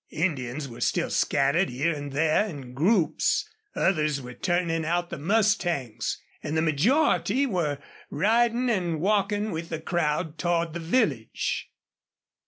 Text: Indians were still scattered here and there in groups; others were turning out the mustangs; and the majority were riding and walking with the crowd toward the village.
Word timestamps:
Indians 0.13 0.67
were 0.67 0.81
still 0.81 1.11
scattered 1.11 1.69
here 1.69 1.93
and 1.93 2.11
there 2.11 2.43
in 2.47 2.73
groups; 2.73 3.47
others 3.75 4.19
were 4.19 4.33
turning 4.33 4.83
out 4.83 5.11
the 5.11 5.17
mustangs; 5.19 6.19
and 6.41 6.57
the 6.57 6.61
majority 6.63 7.45
were 7.45 7.77
riding 8.09 8.67
and 8.71 8.99
walking 8.99 9.51
with 9.51 9.69
the 9.69 9.79
crowd 9.79 10.39
toward 10.39 10.73
the 10.73 10.79
village. 10.79 11.69